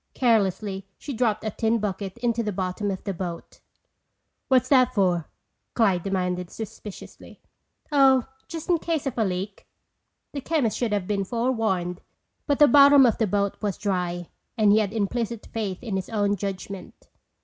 Carelessly, 0.15 0.87
she 0.97 1.13
dropped 1.13 1.43
a 1.43 1.51
tin 1.51 1.77
bucket 1.77 2.17
into 2.23 2.41
the 2.41 2.51
bottom 2.51 2.89
of 2.89 3.03
the 3.03 3.13
boat. 3.13 3.59
"What's 4.47 4.67
that 4.69 4.95
for?" 4.95 5.27
Clyde 5.75 6.01
demanded 6.01 6.49
suspiciously. 6.49 7.39
"Oh, 7.91 8.25
just 8.47 8.67
in 8.67 8.79
case 8.79 9.05
of 9.05 9.15
a 9.15 9.23
leak." 9.23 9.67
The 10.33 10.41
chemist 10.41 10.75
should 10.75 10.91
have 10.91 11.05
been 11.05 11.23
forewarned 11.23 12.01
but 12.47 12.57
the 12.57 12.67
bottom 12.67 13.05
of 13.05 13.19
the 13.19 13.27
boat 13.27 13.57
was 13.61 13.77
dry 13.77 14.27
and 14.57 14.71
he 14.71 14.79
had 14.79 14.91
implicit 14.91 15.45
faith 15.53 15.83
in 15.83 15.97
his 15.97 16.09
own 16.09 16.35
judgment. 16.35 17.07